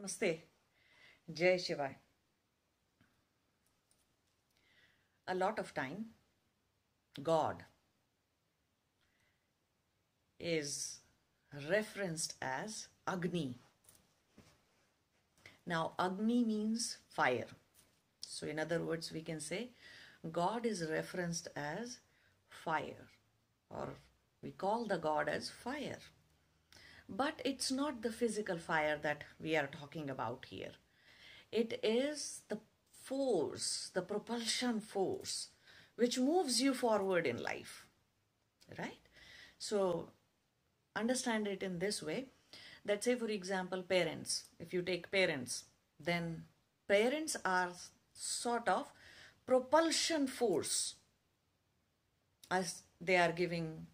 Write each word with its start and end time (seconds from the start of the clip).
Namaste. 0.00 0.40
Jai 1.32 1.56
Shivaya. 1.56 1.96
A 5.28 5.34
lot 5.34 5.58
of 5.58 5.74
time, 5.74 6.06
God 7.22 7.64
is 10.38 11.00
referenced 11.68 12.34
as 12.40 12.88
Agni. 13.06 13.58
Now, 15.66 15.92
Agni 15.98 16.44
means 16.44 16.98
fire. 17.08 17.46
So, 18.22 18.46
in 18.46 18.58
other 18.58 18.80
words, 18.80 19.12
we 19.12 19.20
can 19.20 19.40
say 19.40 19.70
God 20.32 20.66
is 20.66 20.88
referenced 20.90 21.48
as 21.54 21.98
fire, 22.48 23.06
or 23.68 23.88
we 24.42 24.50
call 24.50 24.86
the 24.86 24.98
God 24.98 25.28
as 25.28 25.50
fire. 25.50 25.98
But 27.10 27.42
it's 27.44 27.72
not 27.72 28.02
the 28.02 28.12
physical 28.12 28.56
fire 28.56 28.96
that 29.02 29.24
we 29.42 29.56
are 29.56 29.66
talking 29.66 30.08
about 30.08 30.46
here. 30.48 30.70
It 31.50 31.80
is 31.82 32.42
the 32.48 32.58
force, 33.02 33.90
the 33.92 34.02
propulsion 34.02 34.80
force, 34.80 35.48
which 35.96 36.18
moves 36.18 36.62
you 36.62 36.72
forward 36.72 37.26
in 37.26 37.42
life. 37.42 37.84
Right? 38.78 39.00
So, 39.58 40.10
understand 40.94 41.48
it 41.48 41.64
in 41.64 41.80
this 41.80 42.00
way 42.00 42.26
that, 42.84 43.02
say, 43.02 43.16
for 43.16 43.26
example, 43.26 43.82
parents, 43.82 44.44
if 44.60 44.72
you 44.72 44.80
take 44.80 45.10
parents, 45.10 45.64
then 45.98 46.44
parents 46.86 47.36
are 47.44 47.70
sort 48.14 48.68
of 48.68 48.86
propulsion 49.44 50.28
force 50.28 50.94
as 52.50 52.82
they 53.00 53.16
are 53.16 53.32
giving 53.32 53.86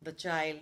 the 0.00 0.12
child 0.12 0.60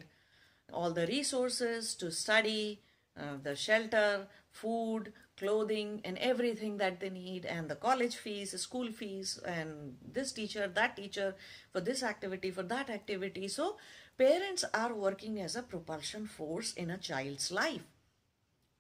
all 0.73 0.93
the 0.93 1.07
resources 1.07 1.95
to 1.97 2.11
study, 2.11 2.81
uh, 3.19 3.37
the 3.43 3.55
shelter, 3.57 4.27
food, 4.51 5.13
clothing, 5.37 6.01
and 6.05 6.19
everything 6.19 6.77
that 6.79 7.01
they 7.01 7.11
need, 7.11 7.47
and 7.47 7.69
the 7.69 7.77
college 7.77 8.17
fees, 8.17 8.61
school 8.61 8.91
fees, 8.91 9.39
and 9.47 9.97
this 10.13 10.33
teacher, 10.33 10.67
that 10.69 10.97
teacher, 10.97 11.35
for 11.73 11.81
this 11.81 12.03
activity, 12.03 12.51
for 12.51 12.63
that 12.65 12.91
activity. 12.91 13.49
So, 13.49 13.77
parents 14.17 14.65
are 14.75 14.95
working 14.95 15.41
as 15.41 15.57
a 15.57 15.63
propulsion 15.63 16.27
force 16.27 16.75
in 16.75 16.91
a 16.91 16.99
child's 16.99 17.51
life. 17.51 17.83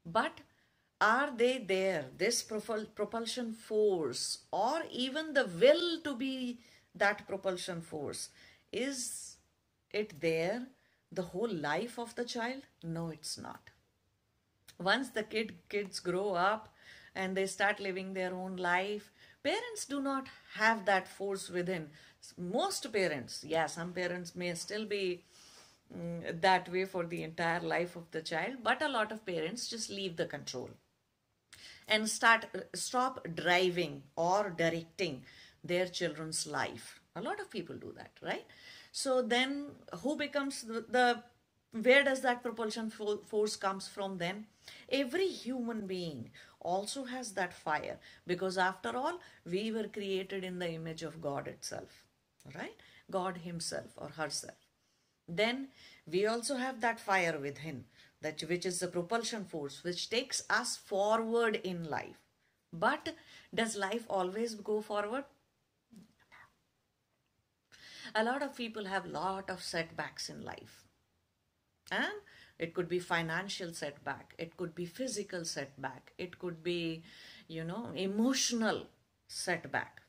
But 0.04 0.40
are 1.00 1.30
they 1.30 1.58
there, 1.58 2.06
this 2.16 2.42
propul- 2.42 2.92
propulsion 2.94 3.52
force, 3.52 4.38
or 4.50 4.82
even 4.90 5.34
the 5.34 5.46
will 5.46 6.00
to 6.02 6.16
be 6.16 6.58
that 6.94 7.26
propulsion 7.28 7.80
force? 7.82 8.30
Is 8.72 9.36
it 9.92 10.20
there 10.20 10.66
the 11.12 11.22
whole 11.22 11.48
life 11.52 11.98
of 11.98 12.14
the 12.14 12.24
child? 12.24 12.62
No, 12.82 13.08
it's 13.08 13.38
not. 13.38 13.70
Once 14.78 15.10
the 15.10 15.22
kid 15.22 15.54
kids 15.68 16.00
grow 16.00 16.34
up 16.34 16.68
and 17.14 17.36
they 17.36 17.46
start 17.46 17.80
living 17.80 18.14
their 18.14 18.34
own 18.34 18.56
life, 18.56 19.12
parents 19.42 19.84
do 19.84 20.00
not 20.00 20.28
have 20.54 20.84
that 20.86 21.08
force 21.08 21.48
within. 21.50 21.90
Most 22.36 22.92
parents, 22.92 23.44
yeah, 23.44 23.66
some 23.66 23.92
parents 23.92 24.34
may 24.36 24.54
still 24.54 24.84
be 24.86 25.24
mm, 25.94 26.40
that 26.40 26.70
way 26.70 26.84
for 26.84 27.04
the 27.04 27.22
entire 27.22 27.60
life 27.60 27.96
of 27.96 28.10
the 28.12 28.22
child, 28.22 28.56
but 28.62 28.82
a 28.82 28.88
lot 28.88 29.12
of 29.12 29.26
parents 29.26 29.68
just 29.68 29.90
leave 29.90 30.16
the 30.16 30.26
control 30.26 30.70
and 31.86 32.08
start 32.08 32.46
stop 32.74 33.26
driving 33.34 34.02
or 34.16 34.50
directing 34.50 35.22
their 35.64 35.86
children's 35.86 36.46
life 36.46 37.00
a 37.16 37.20
lot 37.20 37.40
of 37.40 37.50
people 37.50 37.76
do 37.76 37.92
that 37.96 38.12
right 38.22 38.44
so 39.02 39.22
then 39.22 39.50
who 40.02 40.16
becomes 40.16 40.62
the, 40.62 40.84
the 40.96 41.22
where 41.86 42.02
does 42.04 42.20
that 42.22 42.42
propulsion 42.42 42.90
fo- 42.90 43.18
force 43.32 43.56
comes 43.56 43.86
from 43.86 44.18
then? 44.18 44.46
Every 44.88 45.28
human 45.28 45.86
being 45.86 46.30
also 46.60 47.04
has 47.04 47.32
that 47.34 47.52
fire 47.54 47.98
because 48.26 48.58
after 48.58 48.96
all 48.96 49.20
we 49.44 49.70
were 49.72 49.88
created 49.88 50.44
in 50.44 50.58
the 50.58 50.70
image 50.70 51.02
of 51.02 51.20
god 51.22 51.46
itself 51.46 52.04
right? 52.54 52.76
God 53.10 53.38
himself 53.38 53.92
or 53.96 54.08
herself. 54.08 54.56
Then 55.28 55.68
we 56.10 56.26
also 56.26 56.56
have 56.56 56.80
that 56.80 56.98
fire 57.00 57.38
within 57.38 57.84
that 58.22 58.40
which 58.48 58.66
is 58.66 58.80
the 58.80 58.88
propulsion 58.88 59.44
force 59.44 59.84
which 59.84 60.10
takes 60.10 60.42
us 60.50 60.76
forward 60.76 61.56
in 61.56 61.84
life. 61.88 62.18
But 62.72 63.14
does 63.54 63.76
life 63.76 64.04
always 64.08 64.54
go 64.54 64.80
forward 64.80 65.24
a 68.14 68.24
lot 68.24 68.42
of 68.42 68.56
people 68.56 68.86
have 68.86 69.06
lot 69.06 69.50
of 69.50 69.62
setbacks 69.62 70.28
in 70.28 70.42
life. 70.42 70.84
And 71.90 72.20
it 72.58 72.74
could 72.74 72.88
be 72.88 72.98
financial 72.98 73.72
setback 73.72 74.34
it 74.36 74.56
could 74.56 74.74
be 74.74 74.84
physical 74.84 75.44
setback 75.44 76.12
it 76.18 76.38
could 76.38 76.62
be 76.62 77.02
you 77.46 77.64
know 77.64 77.90
emotional 77.94 78.86
setback. 79.28 80.02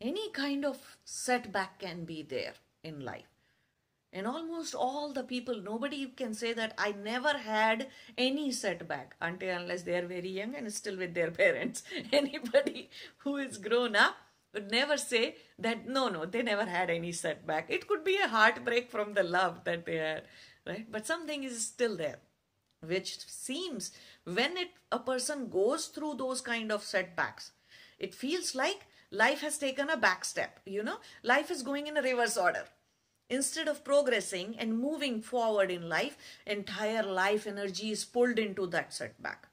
Any 0.00 0.30
kind 0.30 0.64
of 0.64 0.96
setback 1.04 1.78
can 1.78 2.04
be 2.04 2.22
there 2.22 2.54
in 2.82 3.04
life. 3.04 3.28
And 4.12 4.26
almost 4.26 4.74
all 4.74 5.12
the 5.12 5.22
people 5.22 5.62
nobody 5.62 6.06
can 6.06 6.34
say 6.34 6.52
that 6.52 6.74
i 6.76 6.92
never 6.92 7.38
had 7.38 7.88
any 8.18 8.50
setback 8.52 9.14
until 9.20 9.56
unless 9.56 9.84
they 9.84 9.96
are 9.96 10.06
very 10.06 10.28
young 10.28 10.54
and 10.54 10.72
still 10.72 10.96
with 10.96 11.14
their 11.14 11.30
parents. 11.42 11.82
Anybody 12.12 12.90
who 13.18 13.36
is 13.36 13.56
grown 13.58 13.96
up 13.96 14.16
would 14.52 14.70
never 14.70 14.96
say 14.96 15.36
that 15.58 15.86
no 15.86 16.08
no 16.08 16.24
they 16.24 16.42
never 16.42 16.64
had 16.64 16.90
any 16.90 17.12
setback. 17.12 17.70
It 17.70 17.86
could 17.88 18.04
be 18.04 18.16
a 18.16 18.28
heartbreak 18.28 18.90
from 18.90 19.14
the 19.14 19.22
love 19.22 19.64
that 19.64 19.86
they 19.86 19.96
had 19.96 20.24
right? 20.66 20.86
But 20.90 21.06
something 21.06 21.44
is 21.44 21.66
still 21.66 21.96
there 21.96 22.18
which 22.84 23.26
seems 23.28 23.92
when 24.24 24.56
it 24.56 24.70
a 24.90 24.98
person 24.98 25.48
goes 25.48 25.86
through 25.86 26.14
those 26.14 26.40
kind 26.40 26.72
of 26.72 26.82
setbacks 26.82 27.52
it 27.98 28.14
feels 28.14 28.54
like 28.54 28.86
life 29.10 29.40
has 29.40 29.58
taken 29.58 29.88
a 29.88 29.96
back 29.96 30.24
step 30.24 30.60
you 30.64 30.82
know? 30.82 30.98
Life 31.22 31.50
is 31.50 31.62
going 31.62 31.86
in 31.86 31.96
a 31.96 32.02
reverse 32.02 32.36
order. 32.36 32.64
Instead 33.30 33.66
of 33.68 33.84
progressing 33.84 34.56
and 34.58 34.78
moving 34.78 35.22
forward 35.22 35.70
in 35.70 35.88
life 35.88 36.18
entire 36.46 37.02
life 37.02 37.46
energy 37.46 37.90
is 37.90 38.04
pulled 38.04 38.38
into 38.38 38.66
that 38.66 38.92
setback. 38.92 39.48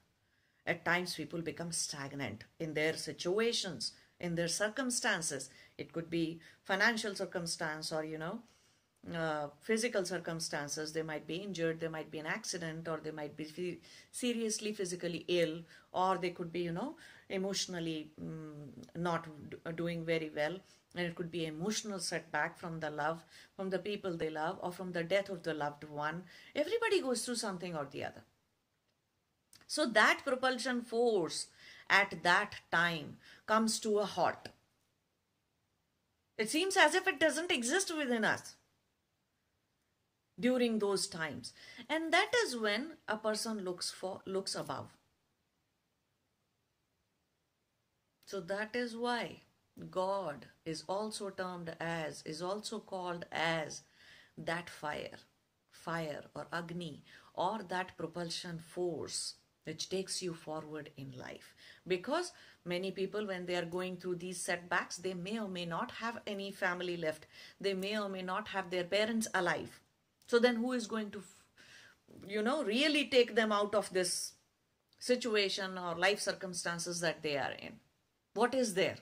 At 0.66 0.84
times 0.84 1.14
people 1.14 1.40
become 1.40 1.72
stagnant 1.72 2.44
in 2.58 2.74
their 2.74 2.96
situations 2.96 3.92
in 4.20 4.34
their 4.34 4.48
circumstances. 4.48 5.50
It 5.78 5.92
could 5.92 6.10
be 6.10 6.40
financial 6.62 7.14
circumstance 7.14 7.92
or 7.92 8.04
you 8.04 8.18
know 8.18 8.40
uh, 9.14 9.48
physical 9.60 10.04
circumstances. 10.04 10.92
They 10.92 11.02
might 11.02 11.26
be 11.26 11.36
injured 11.36 11.80
there 11.80 11.90
might 11.90 12.10
be 12.10 12.18
an 12.18 12.26
accident 12.26 12.88
or 12.88 12.98
they 13.02 13.10
might 13.10 13.36
be 13.36 13.80
seriously 14.12 14.72
physically 14.72 15.24
ill 15.28 15.60
or 15.92 16.18
they 16.18 16.30
could 16.30 16.52
be 16.52 16.60
you 16.60 16.72
know 16.72 16.96
emotionally 17.28 18.10
mm, 18.22 18.68
not 18.96 19.26
doing 19.76 20.04
very 20.04 20.30
well. 20.34 20.58
And 20.96 21.06
it 21.06 21.14
could 21.14 21.30
be 21.30 21.46
emotional 21.46 22.00
setback 22.00 22.58
from 22.58 22.80
the 22.80 22.90
love 22.90 23.24
from 23.56 23.70
the 23.70 23.78
people 23.78 24.16
they 24.16 24.30
love 24.30 24.58
or 24.60 24.72
from 24.72 24.92
the 24.92 25.04
death 25.04 25.30
of 25.30 25.42
the 25.44 25.54
loved 25.54 25.84
one. 25.84 26.24
Everybody 26.54 27.00
goes 27.00 27.24
through 27.24 27.36
something 27.36 27.76
or 27.76 27.86
the 27.90 28.04
other. 28.04 28.24
So 29.66 29.86
that 29.86 30.22
propulsion 30.24 30.82
force 30.82 31.46
at 31.90 32.22
that 32.22 32.54
time 32.72 33.18
comes 33.46 33.80
to 33.80 33.98
a 33.98 34.06
halt. 34.06 34.48
It 36.38 36.48
seems 36.48 36.76
as 36.76 36.94
if 36.94 37.06
it 37.06 37.20
doesn't 37.20 37.50
exist 37.52 37.94
within 37.94 38.24
us 38.24 38.54
during 40.38 40.78
those 40.78 41.06
times. 41.06 41.52
And 41.88 42.12
that 42.12 42.30
is 42.44 42.56
when 42.56 42.96
a 43.06 43.18
person 43.18 43.62
looks 43.64 43.90
for 43.90 44.22
looks 44.26 44.54
above. 44.54 44.96
So 48.24 48.40
that 48.40 48.74
is 48.74 48.96
why 48.96 49.42
god 49.90 50.46
is 50.64 50.84
also 50.88 51.30
termed 51.30 51.74
as 51.80 52.22
is 52.26 52.42
also 52.42 52.78
called 52.78 53.24
as 53.32 53.82
that 54.36 54.68
fire 54.68 55.18
fire 55.70 56.24
or 56.34 56.46
agni 56.52 57.02
or 57.34 57.60
that 57.68 57.96
propulsion 57.96 58.58
force 58.58 59.34
which 59.70 59.88
takes 59.88 60.22
you 60.22 60.34
forward 60.46 60.90
in 61.04 61.12
life 61.26 61.52
because 61.94 62.32
many 62.74 62.90
people 63.02 63.26
when 63.32 63.46
they 63.46 63.56
are 63.60 63.70
going 63.76 63.96
through 63.96 64.16
these 64.24 64.40
setbacks 64.48 65.04
they 65.08 65.14
may 65.28 65.38
or 65.44 65.48
may 65.58 65.66
not 65.76 65.94
have 66.02 66.18
any 66.26 66.50
family 66.64 66.96
left 67.06 67.30
they 67.68 67.74
may 67.84 67.94
or 67.98 68.08
may 68.16 68.26
not 68.32 68.48
have 68.56 68.74
their 68.74 68.90
parents 68.96 69.28
alive 69.42 69.80
so 70.30 70.38
then 70.38 70.54
who 70.54 70.72
is 70.74 70.86
going 70.86 71.10
to, 71.10 71.24
you 72.28 72.40
know, 72.40 72.62
really 72.62 73.06
take 73.06 73.34
them 73.34 73.50
out 73.50 73.74
of 73.74 73.92
this 73.92 74.34
situation 75.00 75.76
or 75.76 75.96
life 75.96 76.20
circumstances 76.20 77.00
that 77.00 77.20
they 77.24 77.36
are 77.36 77.50
in? 77.50 77.80
What 78.34 78.54
is 78.54 78.74
there? 78.74 78.98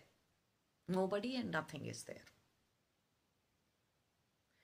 Nobody 0.89 1.37
and 1.37 1.51
nothing 1.51 1.85
is 1.85 2.05
there. 2.05 2.25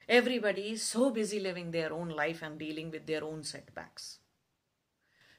Everybody 0.08 0.70
is 0.70 0.82
so 0.82 1.10
busy 1.10 1.38
living 1.38 1.70
their 1.70 1.92
own 1.92 2.08
life 2.08 2.40
and 2.40 2.58
dealing 2.58 2.90
with 2.90 3.06
their 3.06 3.24
own 3.24 3.44
setbacks. 3.44 4.20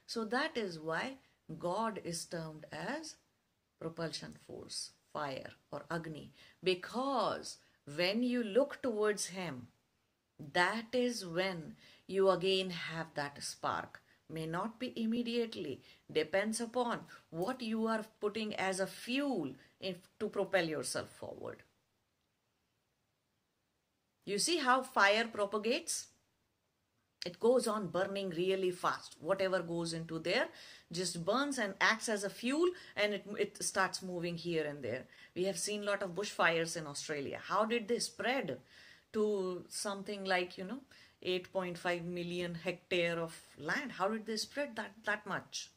So 0.07 0.25
that 0.25 0.57
is 0.57 0.79
why 0.79 1.17
God 1.59 1.99
is 2.03 2.25
termed 2.25 2.65
as 2.71 3.15
propulsion 3.79 4.35
force, 4.47 4.91
fire, 5.13 5.51
or 5.71 5.85
Agni, 5.91 6.31
because 6.63 7.57
when 7.95 8.23
you 8.23 8.43
look 8.43 8.81
towards 8.81 9.27
Him, 9.27 9.67
that 10.53 10.87
is 10.93 11.25
when 11.25 11.75
you 12.07 12.29
again 12.29 12.69
have 12.69 13.07
that 13.15 13.41
spark 13.43 14.01
may 14.29 14.45
not 14.45 14.79
be 14.79 14.91
immediately, 15.01 15.81
depends 16.11 16.59
upon 16.59 17.01
what 17.29 17.61
you 17.61 17.85
are 17.87 18.05
putting 18.19 18.55
as 18.55 18.79
a 18.79 18.87
fuel 18.87 19.53
to 20.19 20.29
propel 20.29 20.65
yourself 20.65 21.09
forward. 21.09 21.63
You 24.25 24.39
see 24.39 24.57
how 24.57 24.81
fire 24.81 25.27
propagates? 25.27 26.07
It 27.25 27.39
goes 27.39 27.67
on 27.67 27.87
burning 27.87 28.29
really 28.29 28.69
fast. 28.69 29.15
Whatever 29.19 29.63
goes 29.63 29.93
into 29.93 30.19
there 30.19 30.47
just 30.91 31.25
burns 31.25 31.57
and 31.57 31.73
acts 31.81 32.07
as 32.07 32.23
a 32.23 32.29
fuel 32.29 32.69
and 32.95 33.15
it, 33.15 33.25
it 33.39 33.63
starts 33.63 34.03
moving 34.03 34.37
here 34.37 34.63
and 34.63 34.83
there. 34.83 35.05
We 35.35 35.45
have 35.45 35.57
seen 35.57 35.81
a 35.81 35.85
lot 35.85 36.03
of 36.03 36.11
bushfires 36.11 36.77
in 36.77 36.85
Australia. 36.85 37.39
How 37.43 37.65
did 37.65 37.87
they 37.87 37.97
spread 37.97 38.59
to 39.13 39.65
something 39.69 40.23
like, 40.23 40.59
you 40.59 40.65
know, 40.65 40.81
8.5 41.25 42.05
million 42.05 42.53
hectare 42.53 43.17
of 43.17 43.35
land? 43.57 43.93
How 43.93 44.07
did 44.07 44.27
they 44.27 44.37
spread 44.37 44.75
that, 44.75 44.91
that 45.05 45.25
much? 45.25 45.71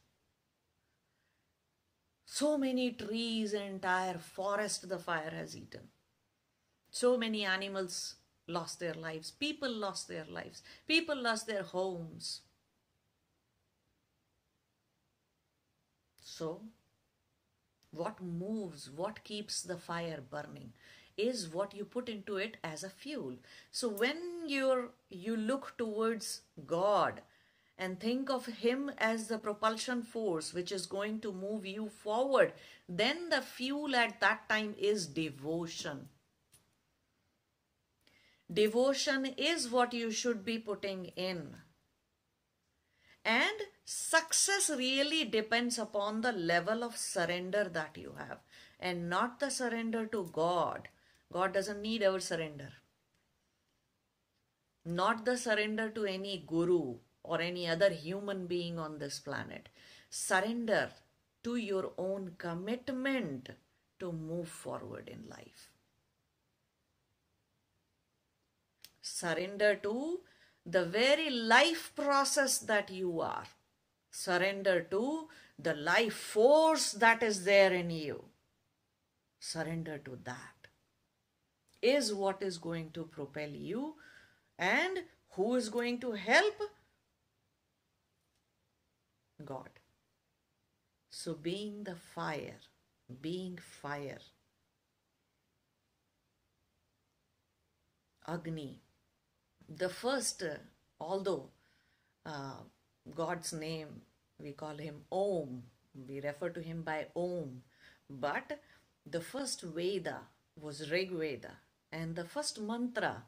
So 2.26 2.58
many 2.58 2.92
trees, 2.92 3.54
entire 3.54 4.18
forest 4.18 4.86
the 4.86 4.98
fire 4.98 5.30
has 5.30 5.56
eaten. 5.56 5.88
So 6.90 7.16
many 7.16 7.46
animals 7.46 8.16
lost 8.48 8.80
their 8.80 8.94
lives. 8.94 9.30
People 9.30 9.70
lost 9.70 10.08
their 10.08 10.24
lives. 10.24 10.62
People 10.86 11.16
lost 11.16 11.46
their 11.46 11.62
homes. 11.62 12.40
So, 16.20 16.62
what 17.90 18.22
moves, 18.22 18.90
what 18.90 19.24
keeps 19.24 19.62
the 19.62 19.76
fire 19.76 20.22
burning 20.30 20.72
is 21.16 21.48
what 21.48 21.74
you 21.74 21.84
put 21.84 22.08
into 22.08 22.36
it 22.36 22.56
as 22.62 22.84
a 22.84 22.90
fuel. 22.90 23.34
So 23.72 23.88
when 23.88 24.16
you're, 24.46 24.90
you 25.10 25.36
look 25.36 25.74
towards 25.76 26.42
God 26.66 27.22
and 27.76 27.98
think 27.98 28.30
of 28.30 28.46
Him 28.46 28.90
as 28.98 29.26
the 29.26 29.38
propulsion 29.38 30.02
force 30.02 30.54
which 30.54 30.70
is 30.70 30.86
going 30.86 31.20
to 31.20 31.32
move 31.32 31.66
you 31.66 31.88
forward, 31.88 32.52
then 32.88 33.28
the 33.30 33.42
fuel 33.42 33.96
at 33.96 34.20
that 34.20 34.48
time 34.48 34.74
is 34.78 35.06
devotion. 35.06 36.08
Devotion 38.52 39.26
is 39.36 39.68
what 39.68 39.92
you 39.92 40.10
should 40.10 40.44
be 40.44 40.58
putting 40.58 41.06
in. 41.16 41.56
And 43.24 43.60
success 43.84 44.70
really 44.70 45.24
depends 45.24 45.78
upon 45.78 46.22
the 46.22 46.32
level 46.32 46.82
of 46.82 46.96
surrender 46.96 47.64
that 47.64 47.98
you 47.98 48.14
have 48.16 48.38
and 48.80 49.10
not 49.10 49.38
the 49.38 49.50
surrender 49.50 50.06
to 50.06 50.30
God. 50.32 50.88
God 51.30 51.52
doesn't 51.52 51.82
need 51.82 52.02
our 52.02 52.20
surrender. 52.20 52.72
Not 54.86 55.26
the 55.26 55.36
surrender 55.36 55.90
to 55.90 56.06
any 56.06 56.42
guru 56.46 56.96
or 57.22 57.42
any 57.42 57.68
other 57.68 57.90
human 57.90 58.46
being 58.46 58.78
on 58.78 58.98
this 58.98 59.18
planet. 59.18 59.68
Surrender 60.08 60.90
to 61.44 61.56
your 61.56 61.92
own 61.98 62.36
commitment 62.38 63.50
to 64.00 64.10
move 64.10 64.48
forward 64.48 65.10
in 65.12 65.28
life. 65.28 65.70
Surrender 69.18 69.74
to 69.82 70.20
the 70.64 70.84
very 70.84 71.30
life 71.30 71.92
process 71.96 72.58
that 72.58 72.90
you 72.90 73.20
are. 73.20 73.46
Surrender 74.12 74.80
to 74.92 75.28
the 75.58 75.74
life 75.74 76.14
force 76.14 76.92
that 76.92 77.22
is 77.22 77.44
there 77.44 77.72
in 77.72 77.90
you. 77.90 78.24
Surrender 79.40 79.98
to 79.98 80.18
that 80.22 80.68
is 81.82 82.14
what 82.14 82.42
is 82.42 82.58
going 82.58 82.90
to 82.92 83.04
propel 83.04 83.48
you 83.48 83.94
and 84.56 85.04
who 85.30 85.54
is 85.56 85.68
going 85.68 85.98
to 86.00 86.12
help? 86.12 86.62
God. 89.44 89.70
So 91.10 91.34
being 91.34 91.84
the 91.84 91.96
fire, 92.14 92.60
being 93.20 93.58
fire, 93.82 94.20
Agni, 98.26 98.82
the 99.68 99.88
first, 99.88 100.42
although 100.98 101.50
uh, 102.24 102.56
God's 103.14 103.52
name, 103.52 104.00
we 104.38 104.52
call 104.52 104.76
him 104.76 105.02
Om, 105.12 105.62
we 106.08 106.20
refer 106.20 106.48
to 106.50 106.60
him 106.60 106.82
by 106.82 107.06
Om, 107.14 107.62
but 108.08 108.60
the 109.04 109.20
first 109.20 109.62
Veda 109.62 110.20
was 110.58 110.90
Rig 110.90 111.10
Veda, 111.12 111.52
and 111.92 112.16
the 112.16 112.24
first 112.24 112.60
mantra 112.60 113.24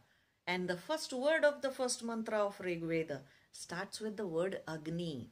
and 0.47 0.69
the 0.69 0.77
first 0.77 1.13
word 1.13 1.45
of 1.45 1.63
the 1.63 1.71
first 1.71 2.03
mantra 2.03 2.39
of 2.39 2.59
Rig 2.61 2.83
Veda 2.83 3.23
starts 3.53 4.01
with 4.01 4.17
the 4.17 4.27
word 4.27 4.61
Agni. 4.67 5.31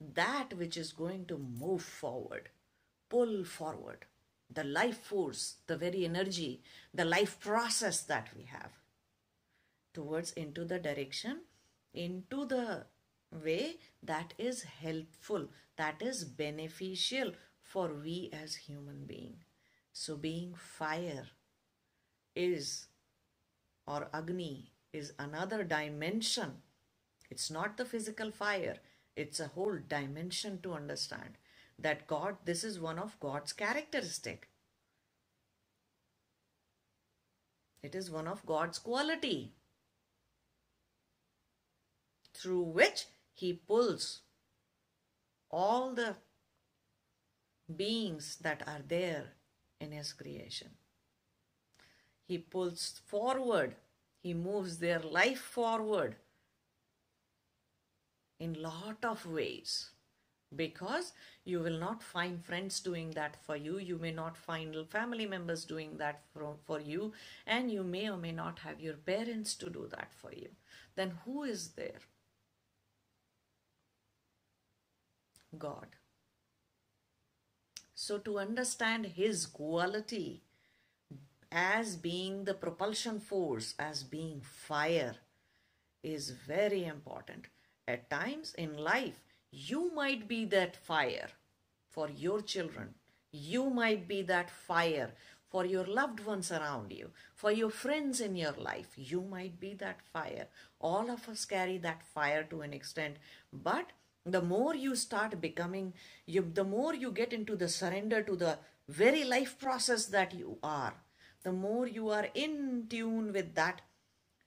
That 0.00 0.54
which 0.54 0.76
is 0.76 0.92
going 0.92 1.26
to 1.26 1.38
move 1.38 1.82
forward, 1.82 2.50
pull 3.08 3.44
forward, 3.44 4.04
the 4.52 4.64
life 4.64 4.98
force, 4.98 5.56
the 5.66 5.76
very 5.76 6.04
energy, 6.04 6.62
the 6.92 7.04
life 7.04 7.38
process 7.40 8.02
that 8.02 8.28
we 8.36 8.44
have 8.44 8.72
towards 9.94 10.32
into 10.32 10.64
the 10.64 10.78
direction 10.78 11.40
into 11.94 12.44
the 12.46 12.84
way 13.44 13.76
that 14.02 14.34
is 14.38 14.62
helpful 14.62 15.48
that 15.76 16.02
is 16.02 16.24
beneficial 16.24 17.32
for 17.60 17.88
we 17.92 18.30
as 18.32 18.54
human 18.54 19.04
being. 19.06 19.36
So 19.92 20.16
being 20.16 20.54
fire 20.54 21.26
is 22.34 22.86
or 23.86 24.08
agni 24.12 24.72
is 24.92 25.12
another 25.18 25.64
dimension. 25.64 26.52
It's 27.30 27.50
not 27.50 27.76
the 27.76 27.84
physical 27.84 28.30
fire. 28.30 28.76
It's 29.16 29.40
a 29.40 29.48
whole 29.48 29.78
dimension 29.88 30.60
to 30.62 30.72
understand 30.74 31.38
that 31.78 32.06
god 32.06 32.36
this 32.44 32.62
is 32.62 32.78
one 32.78 32.98
of 32.98 33.18
god's 33.20 33.52
characteristic. 33.52 34.48
It 37.82 37.94
is 37.94 38.10
one 38.10 38.28
of 38.28 38.46
god's 38.46 38.78
quality 38.78 39.52
through 42.34 42.62
which 42.62 43.06
he 43.32 43.52
pulls 43.52 44.20
all 45.50 45.94
the 45.94 46.16
beings 47.76 48.36
that 48.42 48.62
are 48.66 48.82
there 48.86 49.32
in 49.80 49.92
his 49.92 50.12
creation. 50.12 50.70
He 52.26 52.38
pulls 52.38 53.00
forward, 53.06 53.76
he 54.22 54.34
moves 54.34 54.78
their 54.78 54.98
life 54.98 55.40
forward 55.40 56.16
in 58.38 58.60
lot 58.60 59.04
of 59.04 59.26
ways. 59.26 59.90
Because 60.54 61.12
you 61.44 61.58
will 61.58 61.78
not 61.78 62.00
find 62.02 62.44
friends 62.44 62.78
doing 62.78 63.10
that 63.12 63.36
for 63.44 63.56
you 63.56 63.78
you 63.78 63.98
may 63.98 64.12
not 64.12 64.36
find 64.36 64.76
family 64.88 65.26
members 65.26 65.64
doing 65.64 65.96
that 65.96 66.22
for, 66.32 66.54
for 66.64 66.80
you 66.80 67.12
and 67.44 67.72
you 67.72 67.82
may 67.82 68.08
or 68.08 68.16
may 68.16 68.30
not 68.30 68.60
have 68.60 68.80
your 68.80 68.94
parents 68.94 69.56
to 69.56 69.68
do 69.68 69.88
that 69.90 70.12
for 70.14 70.32
you. 70.32 70.50
Then 70.94 71.18
who 71.24 71.42
is 71.42 71.70
there 71.70 71.98
God. 75.58 75.86
So 77.94 78.18
to 78.18 78.38
understand 78.38 79.06
his 79.06 79.46
quality 79.46 80.42
as 81.50 81.96
being 81.96 82.44
the 82.44 82.54
propulsion 82.54 83.20
force, 83.20 83.74
as 83.78 84.02
being 84.02 84.40
fire, 84.40 85.14
is 86.02 86.30
very 86.30 86.84
important. 86.84 87.46
At 87.86 88.10
times 88.10 88.54
in 88.54 88.76
life, 88.76 89.20
you 89.50 89.92
might 89.94 90.26
be 90.26 90.44
that 90.46 90.76
fire 90.76 91.28
for 91.88 92.10
your 92.10 92.40
children. 92.40 92.94
You 93.30 93.70
might 93.70 94.08
be 94.08 94.22
that 94.22 94.50
fire 94.50 95.12
for 95.48 95.64
your 95.64 95.84
loved 95.84 96.18
ones 96.26 96.50
around 96.50 96.92
you, 96.92 97.10
for 97.34 97.52
your 97.52 97.70
friends 97.70 98.20
in 98.20 98.34
your 98.34 98.54
life. 98.58 98.88
You 98.96 99.20
might 99.22 99.60
be 99.60 99.74
that 99.74 100.00
fire. 100.12 100.48
All 100.80 101.10
of 101.10 101.28
us 101.28 101.44
carry 101.44 101.78
that 101.78 102.02
fire 102.02 102.42
to 102.50 102.62
an 102.62 102.72
extent, 102.72 103.16
but 103.52 103.92
the 104.24 104.42
more 104.42 104.74
you 104.74 104.94
start 104.96 105.40
becoming 105.40 105.92
you 106.26 106.42
the 106.54 106.64
more 106.64 106.94
you 106.94 107.10
get 107.10 107.32
into 107.32 107.56
the 107.56 107.68
surrender 107.68 108.22
to 108.22 108.36
the 108.36 108.58
very 108.88 109.24
life 109.24 109.58
process 109.58 110.06
that 110.06 110.34
you 110.34 110.58
are 110.62 110.94
the 111.42 111.52
more 111.52 111.86
you 111.86 112.08
are 112.08 112.28
in 112.34 112.86
tune 112.88 113.32
with 113.32 113.54
that 113.54 113.82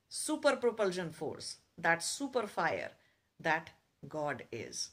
super 0.09 0.55
propulsion 0.55 1.11
force 1.11 1.57
that 1.77 2.03
super 2.03 2.47
fire 2.47 2.91
that 3.39 3.69
god 4.07 4.43
is. 4.51 4.89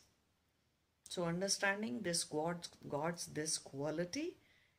So 1.09 1.25
understanding 1.25 2.00
this 2.03 2.25
god's 2.25 2.69
god's 2.88 3.26
this 3.26 3.59
quality 3.59 4.37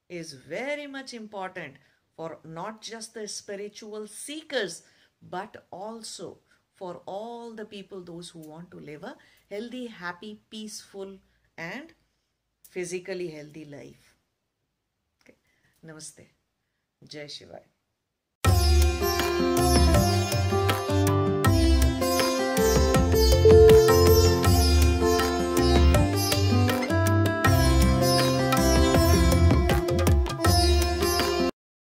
is 0.09 0.33
very 0.33 0.87
much 0.87 1.13
important 1.13 1.75
for 2.15 2.39
not 2.43 2.81
just 2.81 3.13
the 3.13 3.27
spiritual 3.27 4.07
seekers 4.07 4.83
but 5.21 5.65
also 5.71 6.39
for 6.75 7.01
all 7.05 7.53
the 7.53 7.65
people 7.65 8.01
those 8.01 8.29
who 8.29 8.39
want 8.39 8.71
to 8.71 8.79
live 8.79 9.03
a 9.03 9.15
healthy, 9.49 9.87
happy, 9.87 10.39
peaceful, 10.49 11.17
and 11.57 11.93
physically 12.69 13.29
healthy 13.29 13.65
life. 13.65 14.13
Okay. 15.21 15.37
Namaste. 15.85 16.27
Jai 17.07 17.25
Shivaya. 17.37 17.74